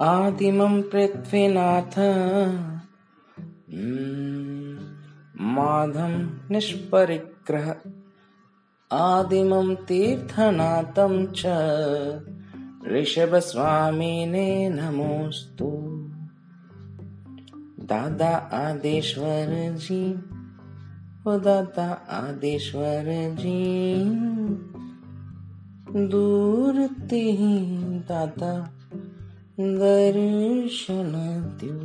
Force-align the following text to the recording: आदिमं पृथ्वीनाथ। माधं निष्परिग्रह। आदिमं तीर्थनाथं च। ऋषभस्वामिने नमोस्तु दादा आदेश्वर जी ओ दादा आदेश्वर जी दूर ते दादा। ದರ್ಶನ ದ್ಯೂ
आदिमं 0.00 0.82
पृथ्वीनाथ। 0.82 1.98
माधं 5.40 6.38
निष्परिग्रह। 6.50 7.76
आदिमं 8.92 9.74
तीर्थनाथं 9.74 11.26
च। 11.26 11.42
ऋषभस्वामिने 12.88 14.68
नमोस्तु 14.68 15.70
दादा 17.84 18.36
आदेश्वर 18.36 19.74
जी 19.76 20.14
ओ 21.26 21.38
दादा 21.38 21.92
आदेश्वर 22.10 23.04
जी 23.40 23.94
दूर 26.08 26.86
ते 26.86 27.36
दादा। 27.98 28.70
ದರ್ಶನ 29.58 31.14
ದ್ಯೂ 31.60 31.76